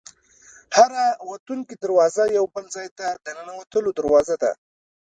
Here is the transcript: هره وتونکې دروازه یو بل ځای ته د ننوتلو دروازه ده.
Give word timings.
هره 0.77 1.03
وتونکې 1.29 1.73
دروازه 1.83 2.23
یو 2.37 2.45
بل 2.53 2.65
ځای 2.75 2.87
ته 2.97 3.07
د 3.23 3.25
ننوتلو 3.37 3.89
دروازه 3.99 4.35
ده. 4.43 4.51